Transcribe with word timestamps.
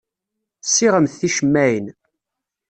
Ssiɣemt 0.65 1.17
ticemmaɛin. 1.19 1.85